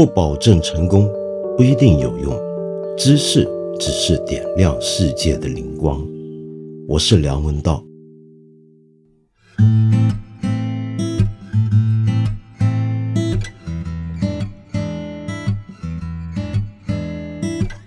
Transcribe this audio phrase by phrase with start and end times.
[0.00, 1.06] 不保证成功，
[1.58, 2.34] 不一定有用。
[2.96, 3.46] 知识
[3.78, 6.02] 只是点亮世界的灵光。
[6.88, 7.84] 我是梁文道。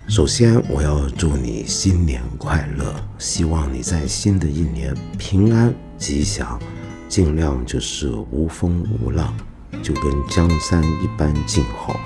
[0.07, 6.61] 首先，我要祝你新年快乐，希望你在新的一年平安吉祥，
[7.09, 9.35] 尽量就是无风无浪，
[9.83, 11.99] 就跟江山一般静好。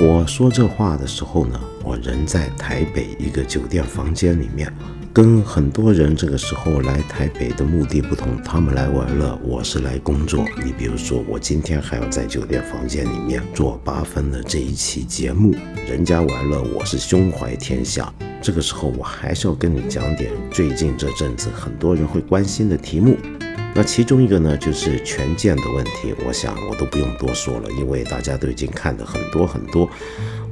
[0.00, 4.72] 我说这话的时候呢，我人在台北一个酒店房间里面。
[5.10, 10.44] 跟很多人这个时候来台北的目的不同，他们来玩乐，我是来工作。
[10.64, 15.56] 你比如说，我今天还要在酒店房间里面做八分的这一期节目，
[15.88, 18.12] 人家玩乐，我是胸怀天下。
[18.40, 23.16] 这个时候，我还是要跟你讲点最近这阵子很多人会关心的题目。
[23.74, 26.12] 那其中一个呢，就是权健的问题。
[26.26, 29.88] 我想我都不用多说了，因为大家都已经看的很多很多。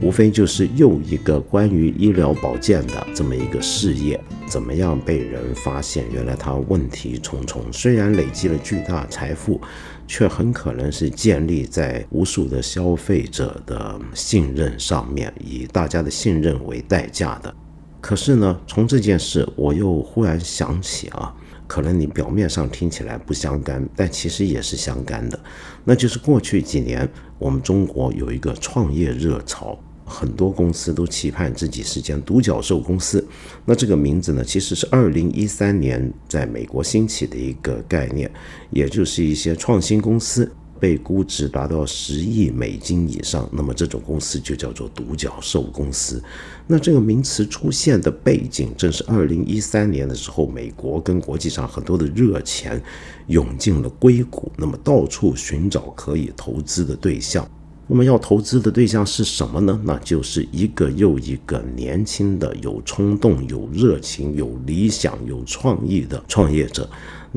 [0.01, 6.05] 无非就是又一个关于医疗保健的这么一个事业，怎么样被人发现？
[6.13, 9.59] 原来它问题重重，虽然累积了巨大财富，
[10.07, 17.53] 却很可能是建立在无数的消费者的信任上面，以大家的信任为代价的。
[17.99, 21.35] 可是呢，从这件事，我又忽然想起啊，
[21.67, 25.39] 可能你表面上听起来不相干，但其实也是相干的，
[25.85, 27.09] 那就是过去几年
[27.39, 29.79] 我们中国有一个创业热潮。
[30.09, 33.27] 很多公司都期盼自己是间独角兽公司，
[33.65, 38.31] 那这个名字呢，其实是二零一三年在美国兴起的一个概念，
[38.71, 46.23] 也就是一些创新公司被估值达到十亿美金以上，那么这种公司就叫做独角兽公司。
[46.67, 52.83] 那这个名词出现的背景，正是二零一三年的时候，美国跟国际上很多的热钱
[53.27, 57.49] 涌进了硅谷，那么到处寻找可以投资的对象。
[57.89, 59.81] 那么要投资的对象是什么呢？
[59.85, 66.89] 那就是一个又一个年轻的、有冲动、有热情、有理想、有创意的创业者。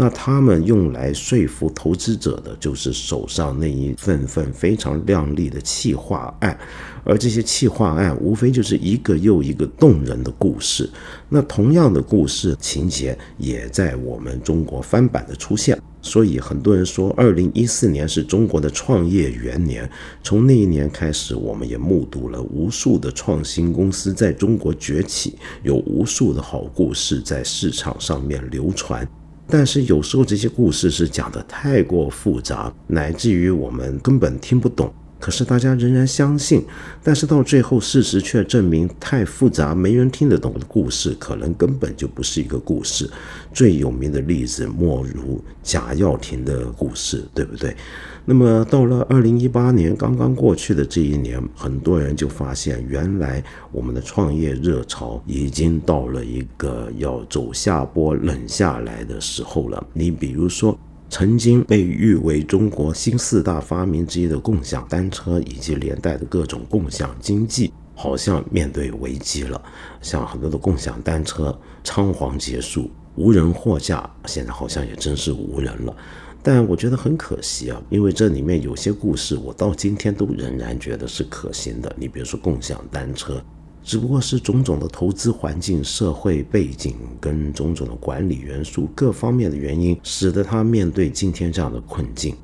[0.01, 6.57] 那他们用来说服投资者的，就是手上那一份份非常亮丽的企划案。
[7.03, 10.89] 而这些企划案，无非就是一个又一个动人的故事。
[11.27, 15.77] 那同样的故事情节，也在我们中国翻版的出现。
[16.01, 19.89] 所以很多人说，二零一四年是中国的创业元年。
[20.23, 29.05] 从那一年开始，我们也目睹了无数的创新公司在中国崛起，有无数的好故事在市场上面流传。
[29.49, 34.93] 但是有时候这些故事是讲的太过复杂，乃至于我们根本听不懂。
[35.19, 36.65] 可是大家仍然相信，
[37.03, 43.09] 但是到最后，事实却证明太复杂、没人听得懂的故事，可能根本就不是一个故事。
[43.53, 47.75] 最有名的例子莫如贾跃亭的故事，对不对？
[48.23, 59.85] 那么到了二零一八年刚刚过去的这一年，很多人就发现，原来我们的创业热潮已经到了一个要走下坡、冷下来的时候了。
[59.93, 60.79] 你比如说。
[61.09, 69.59] 曾经被誉为中国新四大发明之一的共享单车，以及连带的各种共享经济，好像面对危机了。
[70.01, 75.95] 像很多的共享单车仓皇结束，无人货架，现在好像也真是无人了。
[76.43, 81.93] 但我觉得很可惜啊，因为这里面有些故事，我到今天都仍然觉得是可行的。
[81.97, 83.43] 你比如说共享单车。
[83.89, 92.35] 只不过是种种的投资环境、社会背景跟种种的管理元素各方面的原因，使得他面对今天这样的困境。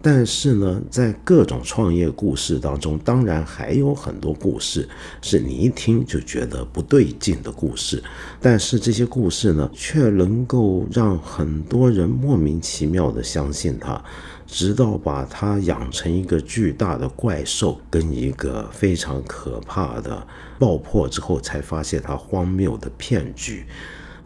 [0.00, 4.88] 但是呢，在各种创业故事当中，当然还有很多故事
[5.20, 8.00] 是你一听就觉得不对劲的故事。
[8.40, 14.00] 但是这些故事呢，却能够让很多人莫名其妙的相信他。
[14.52, 20.26] 直到把它养成一个巨大的怪兽，跟一个非常可怕的
[20.58, 23.64] 爆破之后，才发现它荒谬的骗局。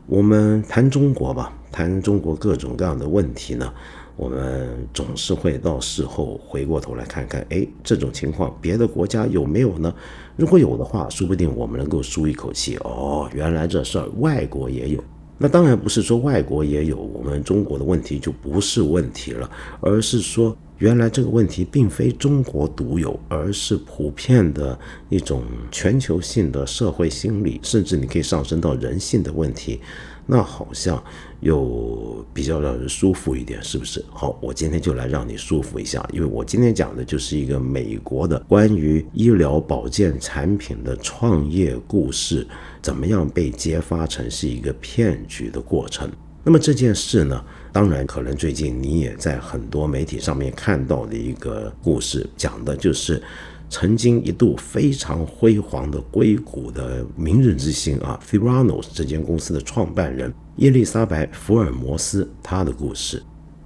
[0.08, 3.72] 我们谈中国吧，谈中国各种各样的问题呢，
[4.16, 9.94] 我们总是会到事后回过头来看看，哎，这种情况别的国家有没有呢？
[10.34, 12.76] 如果有的话，说不定我们能够舒一口气。
[12.78, 15.04] 哦，原来这事儿外国也有。
[15.38, 19.50] 那当然不是说外国也有，我们中国的问题就不是问题了，
[19.80, 24.78] 而是说原来这个问题并非中国独有，而是普遍的
[25.08, 29.80] 一种全球性的社会心理，甚至你可以上升到人性的问题。
[30.26, 31.02] 那好像
[31.40, 34.04] 又比较让人舒服一点，是不是？
[34.10, 42.46] 好，我今天就来让你舒服一下，因为我今天讲的就是一个美国的关于医疗保健产品的创业故事，
[42.82, 46.10] 怎么样被揭发成是一个骗局的过程。
[46.42, 53.20] 那么这件事呢，当然可能最近你也在很多媒体上面看到的一个故事，讲的就是
[53.68, 63.22] 曾经一度非常辉煌的硅谷的明日之星啊，Theranos 这间公司的创办人伊丽莎白·福尔摩斯，她的故事。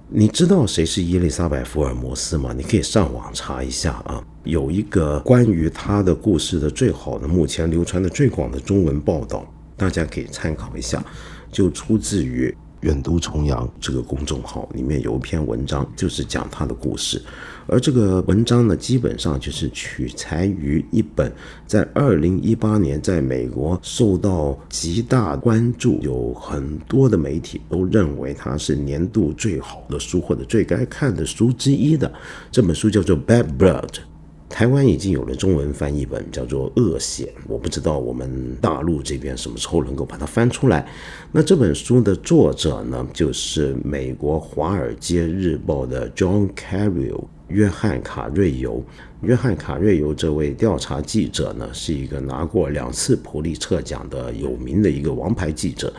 [0.09, 2.51] 你知道谁是伊丽莎白·福尔摩斯吗？
[2.51, 9.45] 你可以上网查一下啊，有一个关于她的故事的最好的、目前流传的最广的中文报道，
[9.77, 11.03] 大家可以参考一下，
[11.51, 12.53] 就出自于。
[12.81, 17.21] 远读重阳这个公众号里面有一篇文章，就是讲他的故事，
[17.67, 21.31] 而这个文章呢，基本上就是取材于一本
[21.65, 32.11] 在二零一八年在美国受到极大关注，有很多的媒体都认为它是年度最好的书或者最该看的书之一的
[32.51, 33.87] 这本书，叫做《Bad Blood》。
[34.51, 40.85] 台湾已经有了中文翻译本，叫做《恶血》，我不知道我们大陆这边什么时候能够把它翻出来。
[41.31, 48.83] 那这本书的作者呢，就是美国《华尔街日报》的 John Carroll 约翰·卡瑞尤。
[49.21, 55.91] 约翰·卡瑞尤这位调查记者呢，是一个拿过两次普利策奖的有名的一个王牌记者。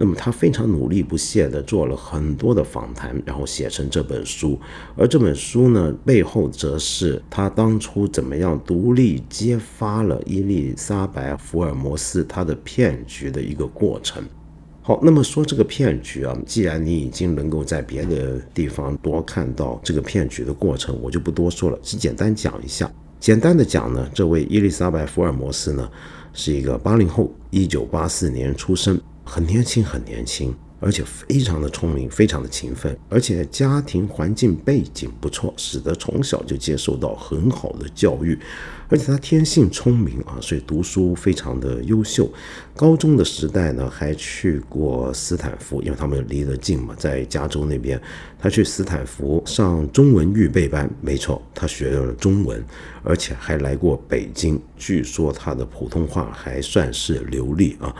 [0.00, 4.56] 那么他非常努力不懈地做了很多的访谈，然后写成这本书。
[4.96, 14.22] 而这本书呢，背后则是他当初怎么样独立揭发了伊丽莎白·福尔摩斯他的骗局的一个过程。
[14.82, 22.88] 好，那么说这个骗局啊，既然你已经能够在别的地方多看到这个骗局的过程，我就不多说了，只简单讲一下。
[23.18, 25.90] 简单的讲呢，这位伊丽莎白·福尔摩斯呢，
[26.32, 28.96] 是一个八零后，一九八四年出生。
[29.28, 38.38] 很年轻，很年轻，而且非常的聪明，非常的勤奋，而且家庭环境背景不错，使得从小就接受到很好的教育。
[38.88, 42.30] 而且他天性聪明啊，所以读书非常的优秀。
[42.74, 48.00] 高中的时代呢，还去过斯坦福，因为他们离得近嘛，在加州那边。
[48.40, 52.64] 他去斯坦福上中文预备班，没错，他学了中文，
[53.02, 54.60] 而且还来过北京。
[54.76, 57.94] 据说他的普通话还算是流利啊。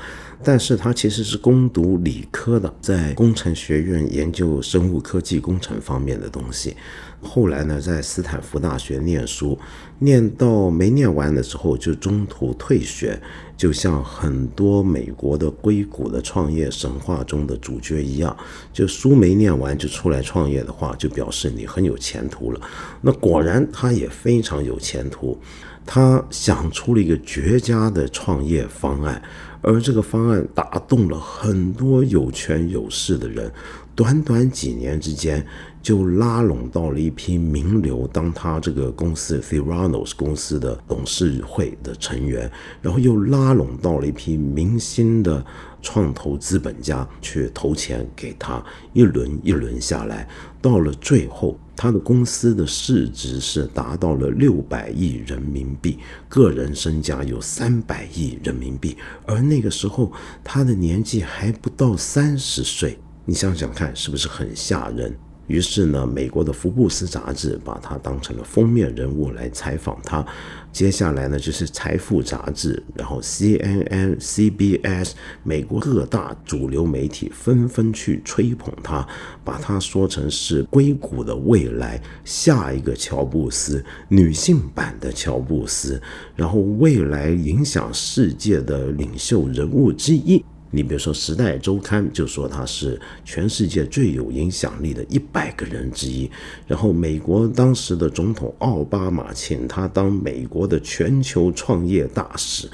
[0.45, 6.77] 但是他其实是攻读理科的，在工程学院研究生物科技工程方面的东西。
[7.21, 9.59] 后来呢，在斯坦福大学念书，
[10.01, 13.21] 念到没念完的时候就中途退学，
[13.57, 18.37] 就像很多美国的硅谷的创业神话中的主角一样，
[18.73, 22.61] 就书没念完就出来创业的话，就表示你很有前途了。
[23.01, 25.37] 那果然他也非常有前途，
[25.85, 29.21] 他想出了一个绝佳的创业方案，
[29.63, 33.51] 而这个方案打动了很多有权有势的人。
[33.97, 35.45] 短短几年之间，
[35.89, 42.53] 就拉拢到了一批名流，当他这个公司 Theranos 公司的董事会的成员，
[42.83, 45.43] 然后又拉拢到了一批明星的
[45.81, 48.63] 创投资本家去投钱给他，
[48.93, 50.29] 一轮一轮下来，
[50.61, 55.99] 到了最后，他的公司的市值是达到了六百亿人民币，
[56.29, 58.95] 个人身家有三百亿人民币，
[59.25, 60.13] 而那个时候
[60.45, 62.99] 他的年纪还不到三十岁。
[63.25, 65.17] 你想想看，是不是很吓人？
[65.49, 70.25] 于是呢，美国的福布斯杂志把他当成了封面人物来采访他。
[70.71, 75.13] 接下来呢，就是财富杂志，然后 CNN、CBS，
[75.43, 79.05] 美国各大主流媒体纷纷去吹捧他，
[79.43, 86.01] 把他说成是硅谷的未来，下一个乔布斯，女性版的乔布斯，
[86.37, 90.45] 然后未来影响世界的领袖人物之一。
[90.71, 96.31] 你比如说，《时代周刊》就说他是全世界最有影响力的一百个人之一。
[96.67, 102.69] 然后，美国当时的总统奥巴马请他当美国的全球创业大使。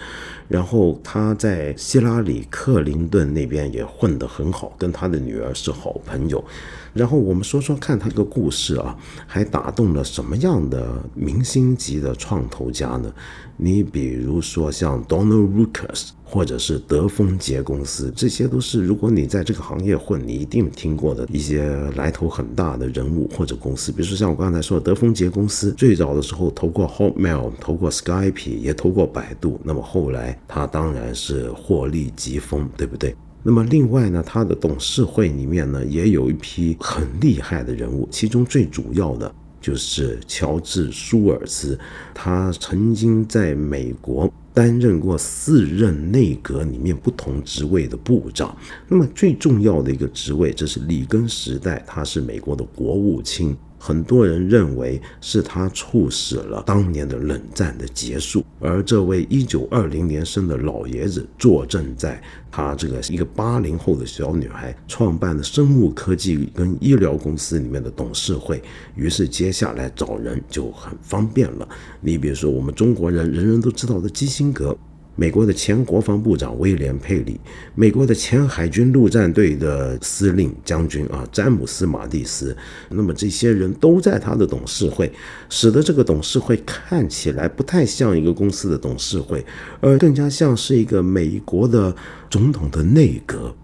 [0.48, 6.44] 然后，他在希拉里·克林顿那边也混得很好，跟他的女儿是好朋友。
[6.92, 8.96] 然后，我们说说看他这个故事啊，
[9.26, 13.12] 还打动了什么样的明星级的创投家呢？
[13.56, 16.08] 你比如说像 Donald Lucas。
[16.34, 21.64] 或者是德丰杰公司，这些都是如果你在这个行业混，你一定听过的一些
[21.94, 23.92] 来头很大的人物或者公司。
[23.92, 29.60] 比如说像我刚才说的德丰杰公司，最早的时候投过 Hotmail，投过 Skype，也投过百度。
[29.62, 33.14] 那么后来他当然是获利极丰，对不对？
[33.44, 41.78] 那么另外呢，他的董事会里面呢也有一批很厉害的人物，其中最主要的就是乔治舒尔茨，
[42.12, 44.28] 他曾经在美国。
[44.54, 48.56] 担任过四任内阁里面不同职位的部长，
[48.88, 53.56] 那么最重要的一个职位，这是里根时代，他是美国的国务卿。
[53.86, 58.42] 很多人认为是他促使了当年的冷战的结束。
[58.58, 62.18] 而这位一九二零年生的老爷子坐镇在
[62.50, 68.62] 他这个一个八零后的小女孩创办的生物科技跟医疗公司里面的董事会，
[68.96, 71.68] 于是接下来找人就很方便了。
[72.00, 74.74] 你比如说，我们中国人人人都知道的基辛格。
[75.16, 77.40] 美国的前国防部长威廉·佩里，
[77.74, 82.56] 美国的前海军陆战队的司令将军啊，詹姆斯·马蒂斯，
[82.90, 85.12] 那么这些人都在他的董事会，
[85.48, 89.44] 使得这个董事会看起来不太像一个公司的董事会，
[89.80, 91.94] 而更加像是一个美国的
[92.28, 93.54] 总统的内阁。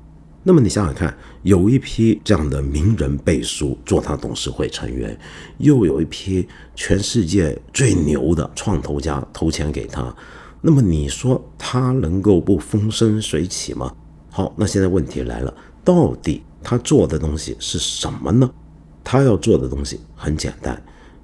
[0.43, 5.19] 那么你想想看，有一批这样的名人背书做他董事会成员，
[5.59, 10.15] 又有一批全世界最牛的创投家投钱给他。
[10.63, 13.93] 那么你说他能够不风生水起吗？
[14.31, 18.51] 好，那现在问题来了，到底他做的东西是什么呢？
[19.03, 20.81] 他要做的东西很简单，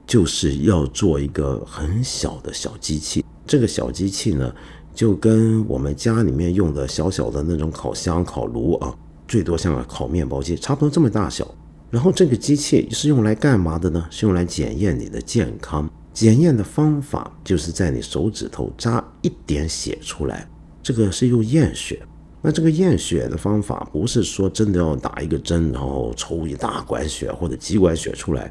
[0.07, 3.25] 就是要做一个很小的小机器。
[3.47, 4.52] 这个小机器呢，
[4.95, 8.93] 就跟我们家里面用的小小的那种烤箱、烤炉啊，
[9.28, 11.47] 最多像个烤面包机，差不多这么大小。
[11.90, 14.05] 然后这个机器是用来干嘛的呢？
[14.11, 15.88] 是用来检验你的健康。
[16.16, 20.49] 检验的方法就是在你手指头扎一点血出来，
[20.82, 22.00] 这个是用验血。
[22.40, 28.50] 那这个验血的方法不是说真的要打一个针，然后抽一大管血或者几管血出来，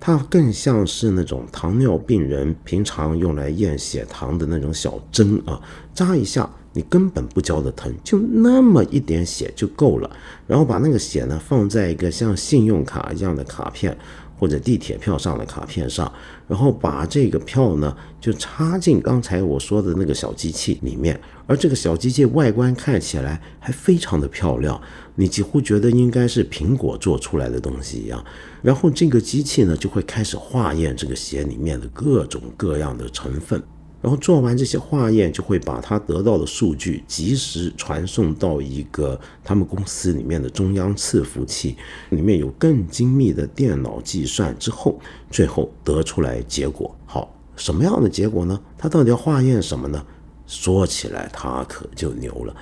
[0.00, 5.62] 它更像是那种糖尿病人平常用来验血糖的那种小针啊，
[5.94, 10.10] 扎一下你根本不觉得疼，就那么一点血就够了。
[10.48, 13.96] 然后把那个血呢放在一个像信用卡一样的卡片。
[14.36, 16.12] 或者地铁票上的卡片上，
[16.48, 24.80] 然后把这个票呢就插进刚才我说的那个小机器里面，而这个小机器外观看起来还非常的漂亮，
[25.14, 28.24] 你几乎觉得应该是苹果做出来的东西一样。
[28.62, 33.62] 然后这个机器呢就会开始化验这个鞋里面的各种各样的成分。
[34.04, 41.74] 然后做完这些化验，就会把他得到的数据及时传送到一个他们公司里面的中央伺服器，
[42.10, 46.94] 里面有更精密的电脑计算之后，最后得出来结果。
[47.06, 48.60] 好，什么样的结果呢？
[48.76, 50.04] 他到底要化验什么呢？
[50.46, 52.54] 说起来他可就牛了，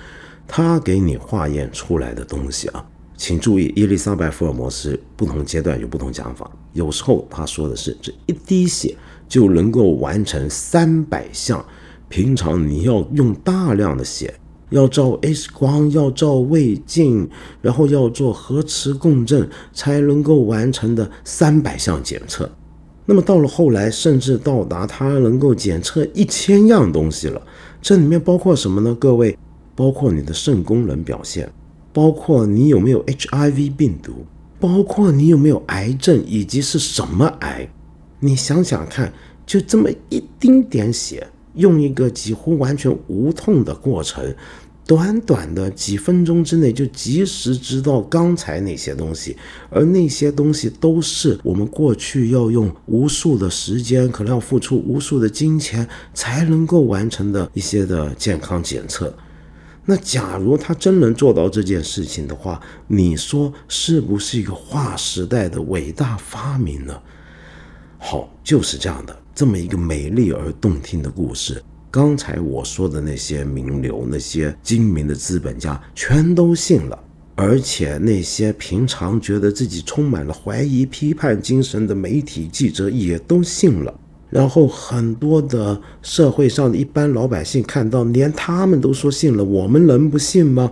[0.47, 2.85] 他给你化验出来的东西啊，
[3.17, 8.95] 请注意，伊丽莎白·福尔摩斯不同阶段有不同讲法，有时候他说的是这一滴血。
[9.33, 11.65] 就能够完成三百项，
[12.07, 14.31] 平常你要用大量的血，
[14.69, 17.27] 要照 X 光，要照胃镜，
[17.59, 22.47] 然后要做核磁共振，才能够完成的三百项检测。
[23.07, 27.41] 那么到了后来，甚至到达它能够检测一千样东西了。
[27.81, 28.95] 这里面包括什么呢？
[28.99, 29.35] 各位，
[29.73, 31.51] 包括你的肾功能表现，
[31.91, 34.27] 包括你有没有 HIV 病毒，
[34.59, 37.67] 包括你有没有癌症，以及是什么癌。
[38.25, 39.11] 你想想看，
[39.45, 44.33] 就这么一丁点血，用一个几乎完全无痛的过程，
[44.87, 49.35] 短短的几分钟之内就及时知道刚才那些东西，
[49.69, 59.13] 而那些东西都是我们过去要用无数的时间，可能要付出无数的金钱才能够完成的一些的健康检测。
[59.85, 66.97] 那假如他真能做到这件事情的话，你说是不是一个划时代的伟大发明呢？
[68.05, 71.63] 好，就是这样的，这么一个美丽而动听的故事。
[71.89, 76.99] 刚才我说的那些名流、那些精明的资本家，全都信了，
[77.33, 83.99] 而且那些平常觉得自己充满了怀疑、批判精神的媒体记者也都信了。
[84.29, 90.69] 然后很多的社会上的一般老百姓看到，连他们都说信了，我们能不信吗？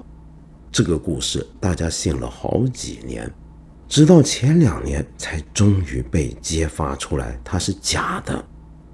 [0.69, 3.31] 这个故事大家信了好几年。
[3.91, 8.41] 直到前两年才终于被揭发出来，它是假的。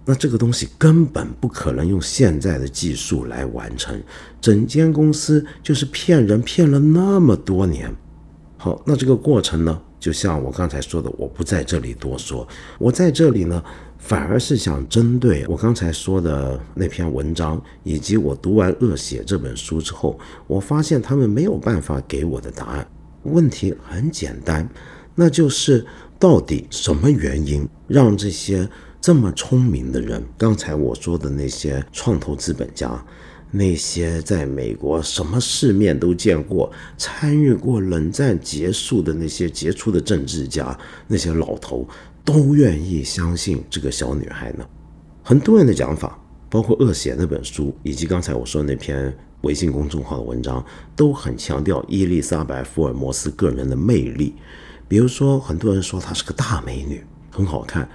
[0.03, 4.01] 那这个东西根本不可能用现在的技术来完成，
[4.41, 7.95] 整间公司就是骗人骗了那么多年。
[8.57, 12.47] 好，那这个过程呢，就像我刚才说的，我不在这里多说。
[12.79, 13.63] 我在这里呢，
[13.99, 22.87] 反而是想针对我刚才说的那篇文章，以及我读完《恶血》这本书之后，我发现他们没有办法给我的答案。
[23.27, 24.67] 问题很简单，
[25.15, 25.85] 那就是
[26.17, 28.67] 到底什么原因让这些
[28.99, 33.05] 这么聪明的人，刚才我说的那些创投资本家，
[33.51, 41.87] 那些在美国什么世面都见过、参与过冷战结束的那些杰出的政治家、那些老头，
[42.25, 44.65] 都愿意相信这个小女孩呢？
[45.23, 46.19] 很多人的讲法，
[46.49, 49.15] 包括《恶血》那本书，以及刚才我说那篇。
[49.41, 50.63] 微信公众号的文章
[50.95, 54.33] 都很强调伊丽莎白·福尔摩斯个人的魅力，
[54.87, 57.87] 比如说，很多人说她是个大美女，很好看。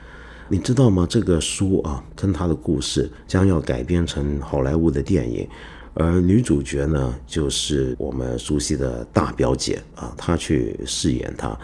[0.49, 1.07] 你知道吗？
[1.09, 5.49] 这个书啊，跟她的故事将要改编成好莱坞的电影，
[5.95, 11.59] 而女主角呢，就是我们熟悉的大表姐啊，她去饰演她。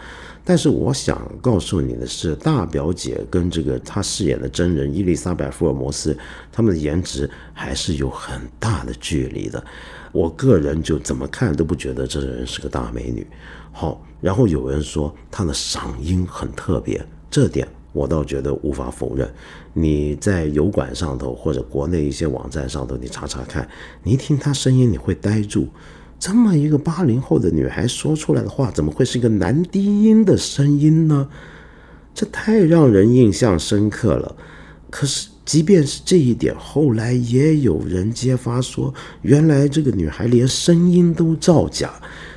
[0.45, 6.17] 但是我想告诉你的是，大表姐跟这个她饰演的真人伊丽莎白·福尔摩斯，
[6.51, 9.63] 他们的颜值还是有很大的距离的。
[10.11, 13.25] 我个人就怎么看都不觉得这人是个大美女。
[13.71, 17.67] 好，然后有人说她的嗓音很特别，这点。
[17.91, 19.27] 我倒觉得无法否认，
[19.73, 23.67] 你在油管上头或者国内一些网站上头，你查查看，
[24.03, 25.67] 你一听她声音，你会呆住。
[26.19, 31.29] 这么一个八零后的女孩说出来的话，怎么会是一个男低音的声音呢？
[32.13, 34.35] 这太让人印象深刻了。
[34.89, 41.93] 可是，即便是这一点，后来也有人揭发说，原来这个女孩连声音都造假，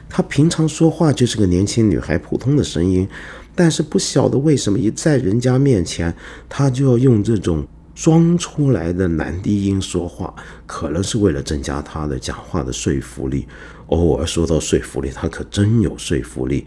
[0.09, 3.09] 她平常说话就是个年轻女孩普通的声音。
[3.55, 6.15] 但是不晓得为什么一在人家面前，
[6.49, 10.35] 他就要用这种装出来的男低音说话，
[10.67, 13.47] 可能是为了增加他的讲话的说服力。
[13.89, 16.67] 偶尔说到说服力，他可真有说服力。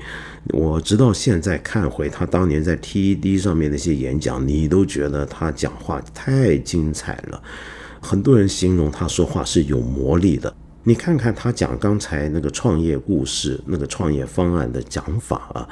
[0.49, 7.41] 我直到现在看回他当年在 TED 上面那些演讲，你都觉得他讲话太精彩了。
[7.99, 10.53] 很多人形容他说话是有魔力的。
[10.83, 15.67] 你看看他讲刚才那个创业故事、那个创业方案的讲法啊。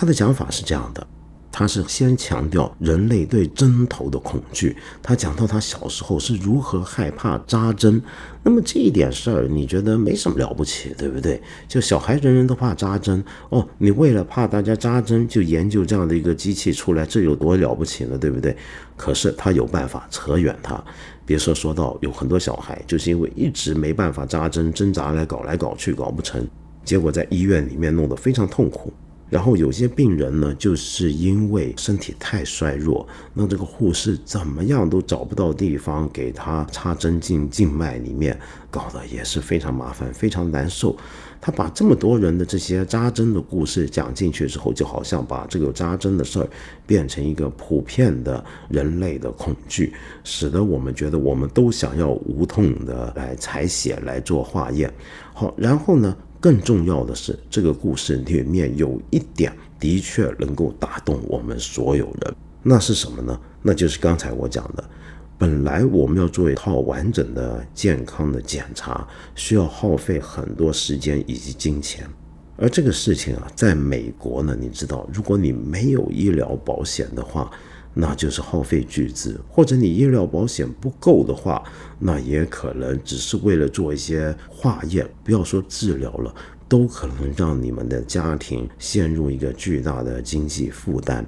[0.00, 1.06] 他的讲法是这样的，
[1.52, 4.74] 他是先强调人类对针头的恐惧。
[5.02, 8.00] 他讲到他小时候是如何害怕扎针，
[8.42, 11.38] 那么这一点事儿你觉得没什么了不起，对不对？
[11.68, 18.16] 就小孩人人都怕扎针哦，你为了怕大家扎针就研究这样的一个机器出来，这有多了不起呢？
[18.16, 18.56] 对不对？
[18.96, 20.82] 可是他有办法扯远他，
[21.26, 26.42] 别说说到有很多小孩就是因为一直没办法扎针，挣扎来搞来搞去搞不成，
[26.86, 28.90] 结果在医院里面弄得非常痛苦。
[29.30, 38.38] 然后有些病人呢，就是因为身体太衰弱，那这个护士怎么样都找不到地方给他插针进静脉里面，
[38.70, 40.96] 搞得也是非常麻烦，非常难受。
[41.40, 46.48] 他把这么多人的这些扎针的故事讲进去之后，就好像把这个扎针的事儿
[46.84, 54.92] 变成一个普遍的人类的恐惧，使得我们觉得我们都想要无痛的来采血来做化验。
[55.32, 56.14] 好，然后呢？
[56.40, 63.38] 更重要的是，这个故事里面有一点的确能够打动我们所有人，那是什么呢？
[63.60, 64.82] 那就是刚才我讲的，
[65.36, 72.08] 本来我们要做一套完整的健康的检查，需要耗费很多时间以及金钱，
[72.56, 77.50] 而这个事情啊，在美国呢，你知道，如果你没有医疗保险的话。
[77.92, 81.62] 那就是耗费巨资，或者你医疗保险不够的话，
[81.98, 86.34] 那也可能只是为了做一些化验，不要说治疗了，
[86.68, 91.26] 都可能让你们的家庭陷入一个巨大的经济负担。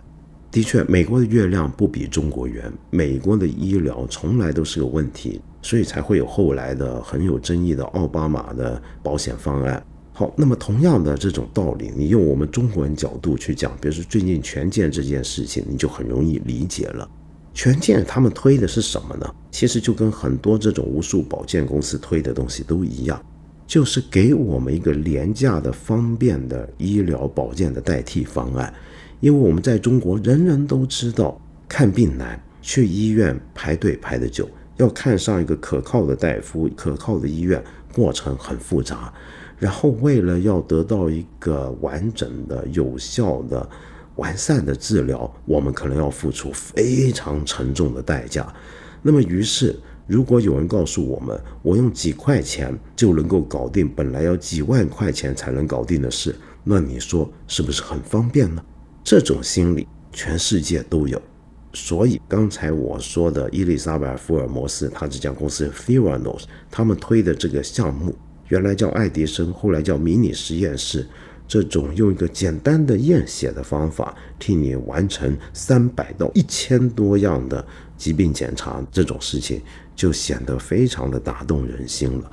[0.51, 9.83] 的确，美国的月亮不比中国圆，美国的医疗从来都是个问题，所以才会有后来的很有争议的奥巴马的保险方案。
[10.14, 17.09] 好，那么同样的这种道理，你用我们中国人角度去讲，比如说最近权健这件事情，你就很容易理解了。
[17.55, 19.35] 权健他们推的是什么呢？
[19.51, 23.22] 其实就跟很多这种无数保健公司推的东西都一样，
[23.66, 28.72] 就是给我们一个廉价的、方便的医疗保健的代替方案。
[29.20, 39.12] 因为我们在中国人人都知道，看病难，去医院排队排得久，要看上一个可靠的大夫、可靠的医院，过程很复杂。
[39.58, 43.68] 然后，为了要得到一个完整的、有效的、
[44.16, 48.52] 完善的治疗，我们可能要付出非常沉重的代价。
[49.02, 58.64] 那么，于是，如果有人告诉我们，我用几块钱就能够搞定本来要几万块钱才能搞定的事，那你说是不是很方便呢？
[59.04, 61.22] 这种心理，全世界都有。
[61.74, 68.14] 所以，刚才我说的伊丽莎白·福尔摩斯，他这家公司 Theranos，他们推的这个项目。
[68.48, 71.06] 原来叫爱迪生，后来叫迷你实验室。
[71.48, 77.64] 这种用一个简单的验血的方法，替你完成三百到一千多样的
[77.96, 79.61] 疾病检查，这种事情
[79.94, 82.30] 就显得非常的打动人心了。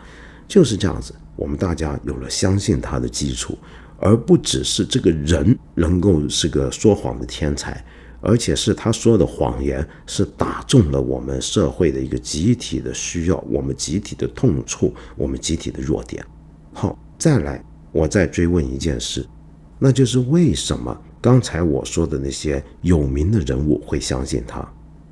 [0.48, 3.58] 就是这样子，我们大家有了相信他的基础，
[4.00, 7.84] 而不只是这个人能够是个说谎的天才。
[8.22, 16.26] 而且是他说的谎言，是打中了我们社会的一个集体的需要，我们集体的痛处，我们集体的弱点。
[16.74, 19.26] 好，再来，我再追问一件事，
[19.78, 24.68] 那就是为什么刚才我说的那些有名的人物会相信他？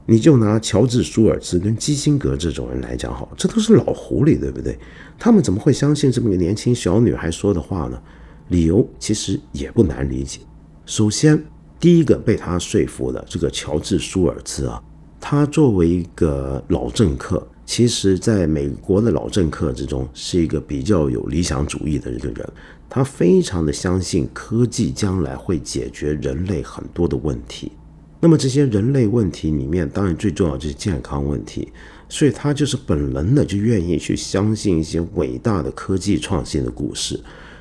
[0.06, 4.80] 你就拿乔治·舒尔茨跟基辛格这种人来讲，好，这都是老狐狸，对不对？
[5.20, 8.02] 他们怎么会相信这么个年轻小女孩说的话呢？
[8.48, 10.39] 理由其实也不难理解。
[10.86, 11.43] 首先，
[11.79, 14.81] 第一个被他说服的这个乔治·舒尔茨啊，
[15.19, 22.49] 他作为一个老政客，其实在美国的老政客之中是一个比较有理想主义的一个人。
[22.89, 27.71] 他非常的相信科技将来会解决人类很多的问题。
[28.19, 31.71] 那么这些人类问题里面，当然最重要就是健康问题。
[32.09, 37.19] 所以他就是本能的就愿意去相信一些伟大的科技创新的故事。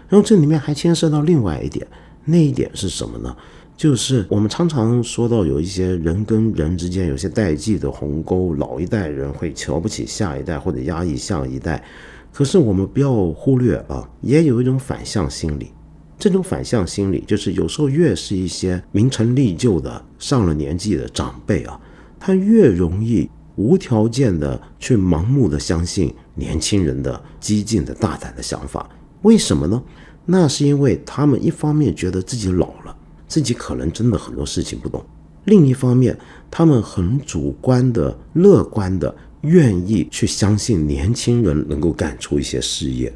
[0.09, 1.85] 然后这里面还牵涉到另外一点，
[2.25, 3.37] 那一点是什么呢？
[3.77, 11.85] 就是我们常常说到有一些人跟人之间有些代际的鸿沟，老一代人会瞧不起下一代或者压抑下一代。
[12.33, 15.73] 可是我们不要忽略啊，也有一种反向心理。
[16.19, 21.79] 这种反向心理就是有时候越是一些名成利就的上了年纪的长辈啊，
[22.19, 28.89] 他越容易无条件的去盲目的相信年轻人的激进的大胆的想法。
[29.21, 29.83] 为什么呢？
[30.25, 32.97] 那是因为他们一方面觉得自己老了，
[33.29, 35.01] 自己可能真的很多事情不懂；
[35.45, 36.17] 另一方面，
[36.51, 43.13] 他们很主观的、乐观的，愿意去相信年轻人能够干出一些事业。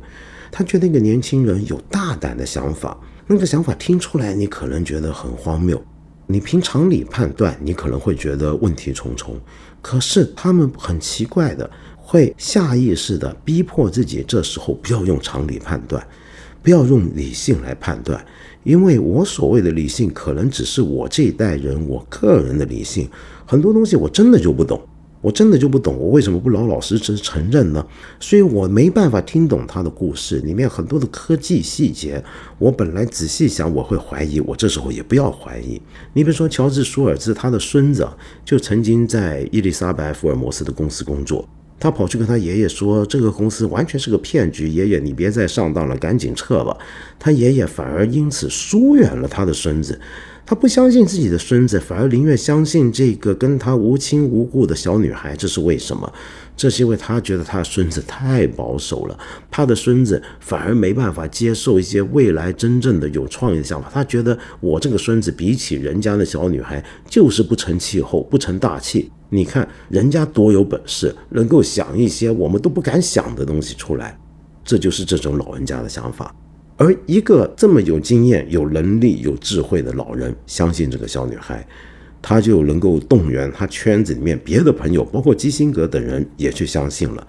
[0.51, 5.81] 他觉得那个年轻人有大胆的想法，那个想法听出来你可能觉得很荒谬，
[6.27, 9.39] 你凭常理判断，你可能会觉得问题重重。
[9.81, 16.05] 可是他们很奇怪的，会下意识的逼迫自己，这时候不要用常理判断。
[16.63, 18.23] 不要用理性来判断，
[18.63, 23.09] 因为我所谓的理性，可能只是我这一代人我个人的理性。
[23.47, 24.81] 很多东西我真的就不懂，
[25.23, 27.85] 我真的就不懂，我为什么不老老实实承认呢？
[28.21, 32.23] 所以我没办法听懂他的故事里面很多的科技细节。
[32.59, 35.81] 我本来仔细想，我会怀疑，我这时候也不要怀疑。
[36.13, 38.07] 你比如说，乔治·舒尔兹，他的孙子
[38.45, 41.49] 就曾经在伊丽莎白·福尔摩斯的公司工作。
[41.81, 46.77] 他跑去跟他爷爷说：“这个公司完全是个骗局，爷爷你别再上当了，赶紧撤吧。”
[47.19, 49.99] 他爷爷反而因此疏远了他的孙子，
[50.51, 55.37] 他不相信自己的孙子，反而宁愿相信这个跟他无亲无故的小女孩。
[55.37, 56.13] 这是为什么？
[56.57, 59.17] 这是因为他觉得他的孙子太保守了，
[59.49, 63.89] 他的孙子反而没办法接受一些未来真正的有创意的想法。
[63.95, 69.09] 他觉得我这个孙子比起人家的小女孩，就是不成气候，不成大器。
[69.29, 74.19] 你看人家多有本事，能够想一些我们都不敢想的东西出来，
[74.65, 76.35] 这就是这种老人家的想法。
[76.81, 81.65] 而一个这么有经验、有能力、有智慧的老人，相信这个小女孩。
[82.23, 87.27] 他就能够动员他圈子里面别的朋友，包括基辛格等人也去相信了，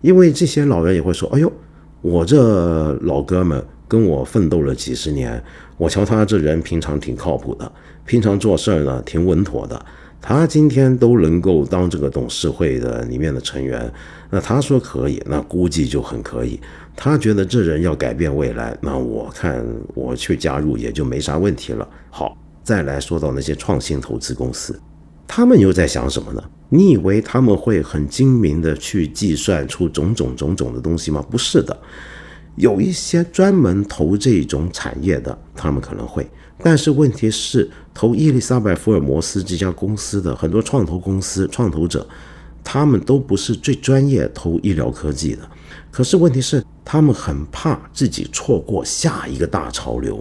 [0.00, 1.52] 因为这些老人也会说：“哎呦，
[2.00, 5.42] 我这老哥们跟我奋斗了几十年，
[5.76, 7.70] 我瞧他这人平常挺靠谱的，
[8.06, 9.86] 平常做事儿呢挺稳妥的，
[10.20, 13.90] 他今天都能够当这个董事会的里面的成员，
[14.28, 16.60] 那他说可以，那估计就很可以。
[16.96, 21.88] 他觉得这人要改变未来，那我看我去加入也就没啥问题了。
[22.10, 24.80] 好。”再来说到那些创新投资公司，
[25.26, 26.42] 他们又在想什么呢？
[26.70, 31.22] 你以为他们会很精明的去计算出种种种种的东西吗？
[31.30, 31.76] 不是的，
[32.56, 36.26] 有一些专门投这种产业的，他们可能会，
[36.62, 42.06] 但是问题是，投伊丽莎白福尔摩斯这家公司的很多创投公司创投者，
[42.64, 45.48] 他们都不是最专业投医疗科技的，
[45.92, 50.20] 可是问题是，他们很怕自己错过下一个大潮流。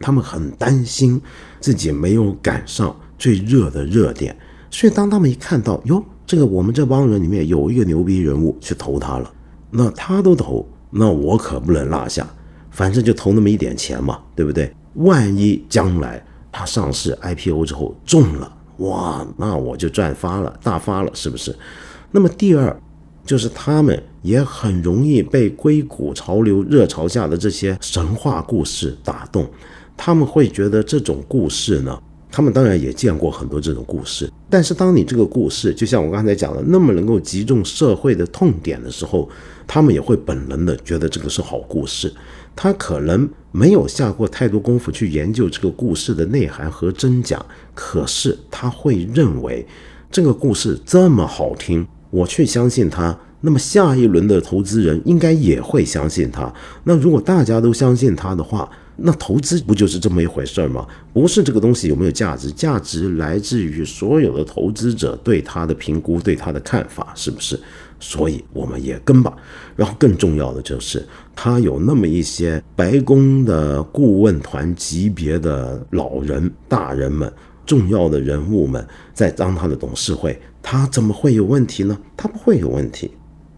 [0.00, 1.18] 他们很担心
[1.60, 4.36] 自己没有赶上最热的热点，
[4.70, 9.32] 所以当他们一看到哟，这个我们这帮人里面有一个牛逼人物去投他了，
[9.70, 12.28] 那他都投，那我可不能落下，
[12.70, 14.74] 反正就投那么一点钱嘛，对不对？
[14.94, 21.54] 万一将来他上市 IPO 之后中了，哇，那我就赚发了，大发了，是不是？
[22.10, 22.80] 那么第二
[23.24, 29.48] 就是他们也很容易被硅谷潮流热潮下的这些神话故事打动。
[29.96, 31.96] 他们会觉得这种故事呢，
[32.30, 39.28] 他们当然也见过很多这种故事，但是当你这个故事就像我刚才讲的那么能够击中社会的痛点的时候，
[39.68, 42.12] 他们也会本能的觉得这个是好故事。
[42.56, 49.66] 他可能没有下过太多功夫去研究这个故事的内涵和真假，可是他会认为
[50.10, 56.52] 这个故事这么好听，我去相信他，那么下一轮的投资人应该也会相信他。
[56.84, 60.86] 那如果大家都相信他的话，那投资不就是这么一回事儿吗？
[61.12, 67.58] 不是这个东西有没有价值，价值来自于所有的投资者对他的评估、对他的看法，是不是？
[67.98, 69.36] 所以我们也跟吧。
[69.76, 77.32] 然后更重要的就是，他有那么一些白宫的顾问团级别的老人、大人们、
[77.66, 81.98] 重要的人物们在当他的董事会，他怎么会有问题呢？
[82.16, 83.10] 他不会有问题。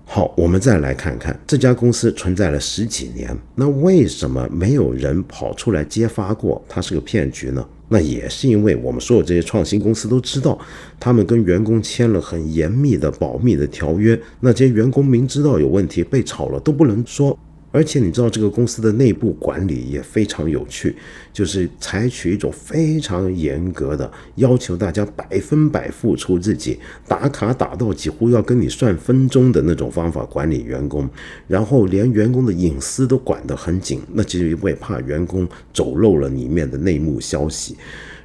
[0.09, 7.67] 好，我们再来看看这家公司存在了十几年，那为什么没有人跑出来揭发过它是个骗局呢？
[7.89, 10.59] 那也是因为我们所有这些创新公司都知道，
[10.99, 14.21] 他们跟员工签了很严密的保密的条约。
[14.41, 17.39] 那些员工明知道有问题被炒了都不能说。
[17.77, 20.97] 而且你知道，这个公司的内部管理也非常有趣，
[21.31, 31.07] 就是采取一种非常严格的要求，大家百分百付出自己，打卡打到几乎要跟你算分钟的那种方法管理员工，
[31.47, 37.77] 然后连员工的隐私都管得很紧，那就是因为怕员工走漏了里面的内幕消息。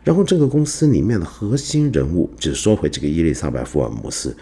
[0.01, 4.33] 然后这个公司里面的核心人物，就是说回这个伊丽莎白·福尔摩斯，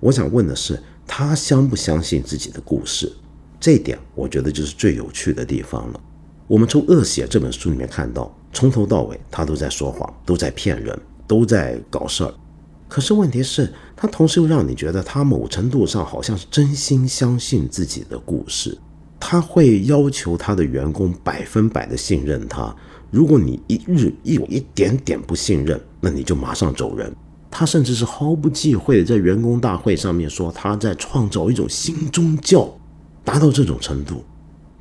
[0.00, 0.76] 我想问的是，
[1.06, 3.12] 他相不相信自己的故事？
[3.58, 6.00] 这点，我觉得就是最有趣的地方了。
[6.46, 12.32] 我们从《恶血》这本书里面看到，从头到尾他都在说谎，都在骗人，都在搞事儿。
[12.88, 18.78] 可是问题是，他同时又让你觉得他某程度上好像是真心相信自己的故事。
[19.18, 22.72] 他会要求他的员工百分百的信任他。
[23.10, 27.12] 如果你一日一有一点点不信任，那你就马上走人。
[27.50, 32.72] 他甚至是毫不忌讳的在员工大会上面说，他在创造一种新宗教。
[33.26, 34.24] 达到这种程度，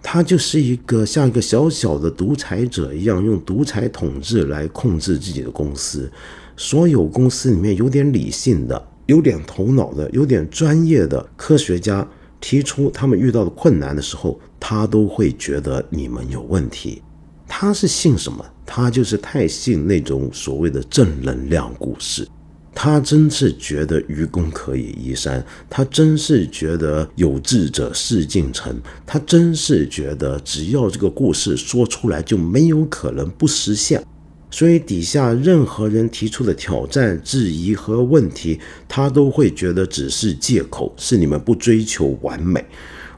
[0.04, 6.10] 他就是一个像一个小小的独裁者一样，用独裁统治来控制自己的公司。
[6.56, 12.08] 所有公司里面有点理性的、有点头脑的、有点专业的科学家
[12.40, 17.02] 提出他们遇到的困难的时候，他都会觉得你们有问题。
[17.48, 18.46] 他是信什么？
[18.64, 22.28] 他就是太信那种所谓的正能量故事。
[22.78, 34.04] 他真是觉得愚公可以移山，他真是觉得有志者事竟成，他真是觉得只要这个故事说出来就没有可能不实现。
[34.52, 42.64] 所以底下任何人提出的挑战、质疑和问题，他都会觉得只是借口，是你们不追求完美。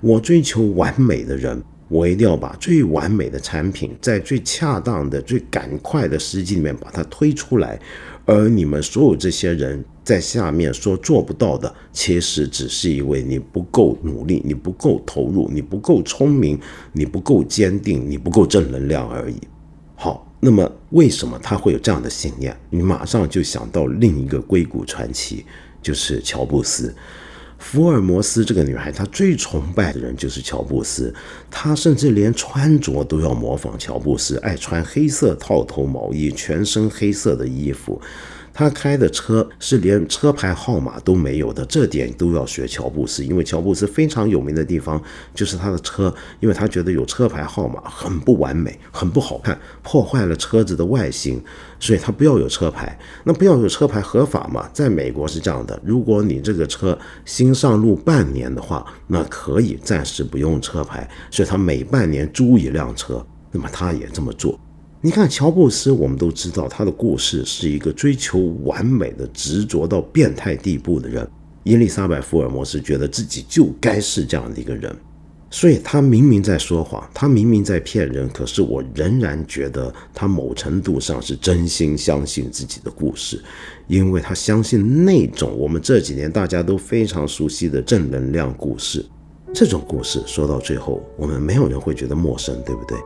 [0.02, 7.80] 我追求完美的人，我一定要把最完美的产品在最恰当的、最赶快的时机里面把它推出来。
[8.28, 16.60] 而你们所有这些人在下面说做不到的，其实只是因为你不够努力，你不够投入，你不够聪明，
[16.92, 19.38] 你不够坚定，你不够正能量而已。
[19.96, 22.54] 好，那么为什么他会有这样的信念？
[22.70, 25.46] 你马上就想到另一个硅谷传奇，
[25.82, 26.94] 就是乔布斯。
[27.60, 31.14] 福尔摩斯这个女孩，她最崇拜的人就是乔布斯，
[31.52, 38.02] 她甚至连穿着都要模仿乔布斯，爱穿黑色套头毛衣，全身黑色的衣服。
[38.58, 45.00] 他开的车是连车牌号码都没有的，这点都要学乔布斯，因为乔布斯非常有名的地方
[45.36, 51.40] 就是他的车，因为他觉得有车牌号码很不完美，很不好看，破坏了车子的外形，
[51.80, 52.98] 所以他不要有车牌。
[53.26, 54.68] 那不要有车牌合法嘛？
[54.74, 64.60] 在美国是这样的，如果你这个车新上路半年的话，那可以暂时不用车牌，所以他每半年租一辆车，那么他也这么做。
[65.00, 71.28] 你看乔布斯，我们都知道他的故事是一个追求完美的、执着到变态地步的人。
[71.64, 74.96] 伊丽莎白·福尔摩斯觉得自己就该是这样的一个人，
[75.52, 83.40] 所以他明明在说谎，他明明在骗人，可是我仍然觉得他某程度上是真心相信自己的故事，
[83.88, 89.06] 因为他相信那种我们这几年大家都非常熟悉的正能量故事。
[89.54, 92.98] 这种故事说到最后，我们没有人会觉得陌生，对不对？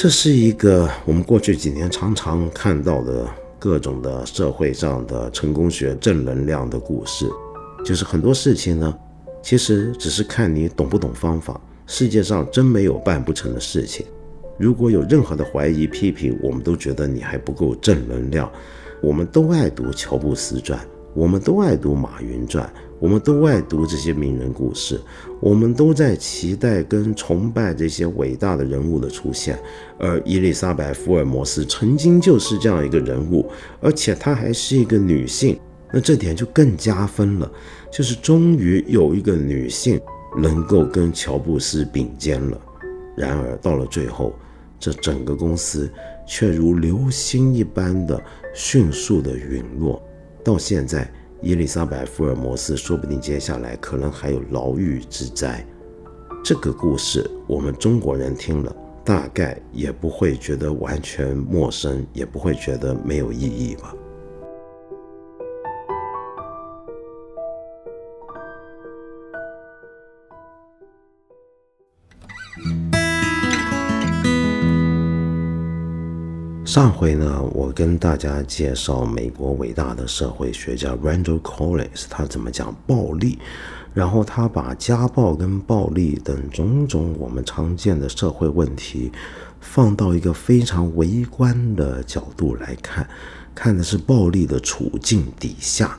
[0.00, 7.28] 这是一个我们过去几年常常看到的各种的社会上的成功学正能量的故事，
[7.84, 8.96] 就是很多事情呢，
[9.42, 11.60] 其实只是看你懂不懂方法。
[11.88, 14.06] 世界上真没有办不成的事情。
[14.56, 18.48] 如果有任何的怀疑批评，我们都觉得你还不够正能量。
[19.02, 20.78] 我们都爱读乔布斯传，
[21.14, 22.70] 我们都爱读马云传。
[23.00, 25.00] 我们都爱读这些名人故事，
[25.38, 29.56] 我们都在期待跟崇拜这些伟大的人物的出现。
[30.00, 33.48] 而伊丽莎白·福尔摩斯曾经就是这样一个人物，
[33.80, 35.56] 而且她还是一个女性，
[35.92, 37.48] 那这点就更加分了。
[37.88, 40.00] 就是终于有一个女性
[40.36, 42.60] 能够跟乔布斯并肩了。
[43.16, 44.34] 然而到了最后，
[44.80, 45.88] 这整个公司
[46.26, 48.20] 却如流星一般的
[48.52, 50.02] 迅速的陨落，
[50.48, 51.06] 到现在。
[51.42, 55.62] 伊丽莎白·福尔摩斯说不定接下来可能还有牢狱之灾。
[56.42, 63.94] 这个故事我们中国人听了，大概也不会觉得完全陌生，也不会觉得没有意义吧。
[76.78, 83.36] 上回呢，我跟大家介绍美国伟大的社会学家 Randall Collins，他怎么讲暴力，
[83.92, 89.10] 然后他把家暴跟暴力等种种我们常见的社会问题，
[89.60, 93.04] 放到一个非常微观的角度来看，
[93.56, 95.98] 看的是暴力的处境底下。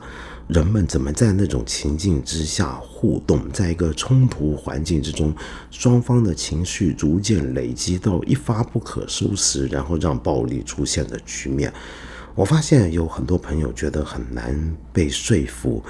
[0.52, 5.32] 人们怎么在那种情境之下互动，在一个冲突环境之中，
[5.70, 11.72] 双方的情绪逐渐累积到一发不可收拾，然后让暴力出现的局面？
[12.34, 15.80] 我发现有很多朋友觉得很难被说服。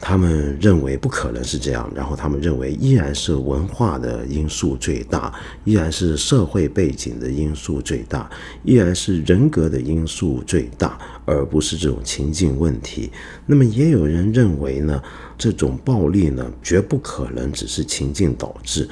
[0.00, 5.32] 他们认为不可能是这样，然后他们认为依然是文化的因素最大，
[5.64, 8.28] 依然是社会背景的因素最大，
[8.64, 13.10] 依然是人格的因素最大，而不是这种情境问题。
[13.46, 15.02] 那么也有人认为呢，
[15.38, 18.86] 这种暴力呢，绝不可能只是情境导致，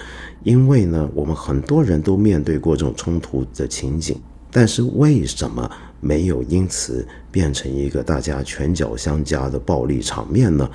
[0.44, 4.16] 因为呢，我们很多人都面对过这种冲突的情景，
[4.52, 10.70] 但是为什么没有因此变成一个大家拳脚相加的暴力场面呢？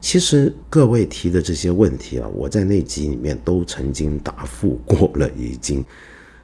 [0.00, 5.82] 其实各位提的这些问题啊，我在那集里面都曾经答复过了，已经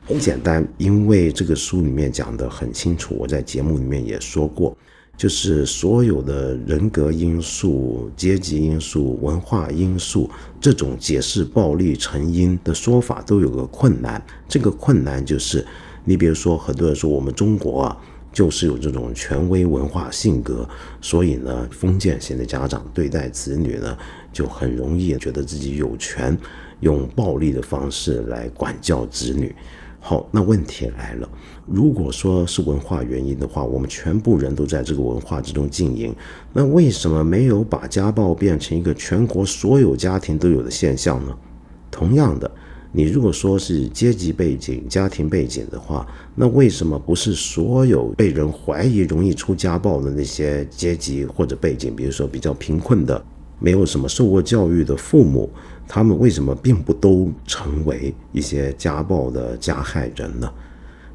[0.07, 4.75] 很简单，因为这个书里面讲的很清楚，我在节目里面也说过，
[5.15, 15.67] 就是所有的人格因素、阶级因素、文化因素这种解释暴力成因的说法都有个困难，这个困难就是，
[16.05, 17.97] 你比如说很多人说我们中国啊。
[18.33, 20.65] 就是有这种权威文化性格，
[21.01, 23.99] 所以呢，封建型的家长对待子女呢，
[24.33, 26.39] 就很容易觉得自己有权
[26.79, 29.53] 用暴力的方式来管教子女。
[29.99, 31.29] 好，那问题来了，
[31.67, 36.15] 如果说是文化原因的话，我们全部人都在这个文化之中经营，
[36.53, 41.37] 那为什么没有把家暴变成一个全国所有家庭都有的现象呢？
[41.91, 42.49] 同样的。
[42.93, 53.23] 你如果说是阶级背景、家庭背景的话，那为什么不是所有被人怀疑容易出家暴的那些阶级或者背景，比如说比较贫困的、
[53.61, 55.49] 没有什么受过教育的父母，
[55.87, 60.53] 他们为什么并不都成为一些家暴的加害人呢？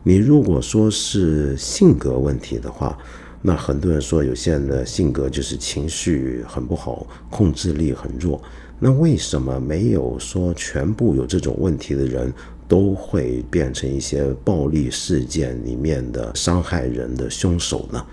[0.01, 2.97] 你如果说是性格问题的话，
[3.41, 8.41] 那很多人说有些人的性格就是情绪很不好，控制力很弱。
[8.79, 12.33] 那为什么没有说全部有这种问题的人
[12.67, 18.05] 都会变成一些暴力事件里面的伤害人的凶手呢？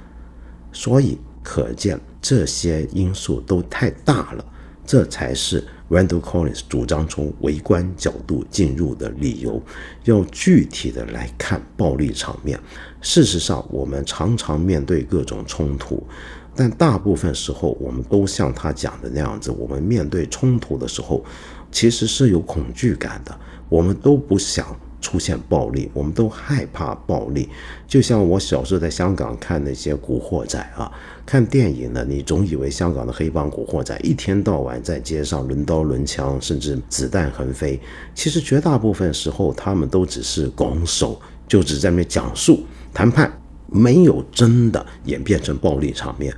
[0.72, 4.44] 所以可见这些因素都太大了，
[4.86, 9.60] 这才是 Randall Collins 主张从微观角度进入的理由，
[10.04, 12.58] 要具体的来看暴力场面。
[13.00, 16.06] 事实上，我们常常面对各种冲突。
[16.54, 21.24] 但大部分时候，我们都像他讲的那样子，我们面对冲突的时候，
[21.70, 23.34] 其实是有恐惧感的。
[23.68, 24.66] 我们都不想
[25.00, 27.48] 出现暴力，我们都害怕暴力。
[27.88, 30.92] 就像我小时候在香港看那些古惑仔啊，
[31.24, 37.80] 看电影呢，你总以为香港的黑帮古惑仔一天到晚在街上抡刀抡枪，甚至子弹横飞。
[38.14, 43.32] 其实绝大部分时候，他们都只是拱手，就只在那讲述谈判。
[43.72, 46.34] 没有真的演变成暴力场面，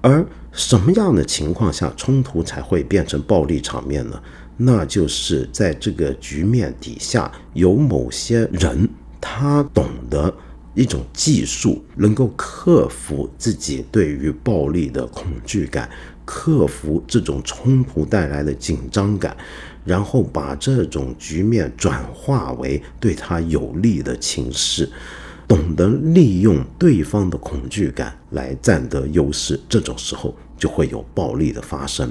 [0.00, 4.22] 而什么样的情况下冲突才会变成暴力场面呢？
[4.58, 8.88] 那就是在这个局面底下，有某些人
[9.20, 10.32] 他懂得
[10.74, 15.90] 一种技术，能够克服自己对于暴力的恐惧感，
[16.24, 19.36] 克服这种冲突带来的紧张感，
[19.84, 24.90] 然后把这种局面转化为对他有利的情势。
[25.48, 32.10] 懂得利用对方的恐惧感来占得优势，这种时候就会有暴力的发生。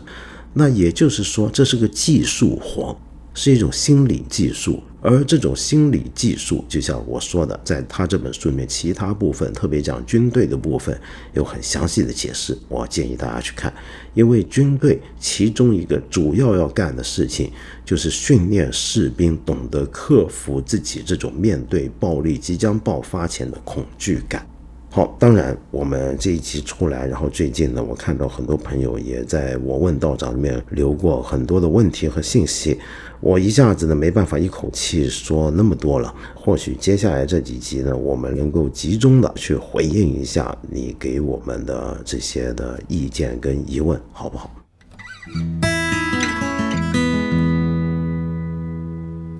[0.54, 2.98] 那也就是说，这是个技术活。
[3.38, 10.99] 是一种心理技术，而这种心理技术，就像我说的，在他这本书里面，其他部分特别讲军队的部分
[11.33, 12.57] 有很详细的解释。
[12.67, 13.71] 我建议大家去看，
[14.15, 17.51] 因为军队其中一个主要要干的事情，
[17.85, 24.43] 就是训练士兵懂得克服自己这种面对暴力即将爆发前的恐惧感。
[24.95, 32.79] 好，当然，我们这一期出来，然后最近呢，我看到很多朋友也在我问道长里面留过很多的问题和信息，
[33.19, 36.15] 我一下子呢没办法一口气说那么多了。
[36.34, 44.49] 或许接下来这几集呢，我们能够集中的去回应一下你给我们的这些的意见跟疑问，好不好？